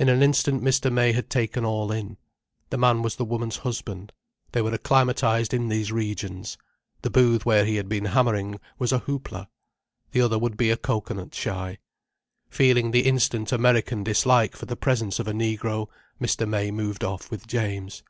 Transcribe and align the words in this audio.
In 0.00 0.08
an 0.08 0.20
instant 0.20 0.64
Mr. 0.64 0.92
May 0.92 1.12
had 1.12 1.30
taken 1.30 1.64
all 1.64 1.92
in: 1.92 2.16
the 2.70 2.76
man 2.76 3.02
was 3.02 3.14
the 3.14 3.24
woman's 3.24 3.58
husband—they 3.58 4.60
were 4.60 4.72
acclimatized 4.74 5.54
in 5.54 5.68
these 5.68 5.92
regions: 5.92 6.58
the 7.02 7.10
booth 7.10 7.46
where 7.46 7.64
he 7.64 7.76
had 7.76 7.88
been 7.88 8.06
hammering 8.06 8.58
was 8.80 8.90
a 8.90 8.98
Hoop 8.98 9.30
La. 9.30 9.46
The 10.10 10.22
other 10.22 10.40
would 10.40 10.56
be 10.56 10.70
a 10.72 10.76
cocoanut 10.76 11.36
shy. 11.36 11.78
Feeling 12.50 12.90
the 12.90 13.06
instant 13.06 13.52
American 13.52 14.02
dislike 14.02 14.56
for 14.56 14.66
the 14.66 14.74
presence 14.74 15.20
of 15.20 15.28
a 15.28 15.32
negro, 15.32 15.86
Mr. 16.20 16.48
May 16.48 16.72
moved 16.72 17.04
off 17.04 17.30
with 17.30 17.46
James. 17.46 18.02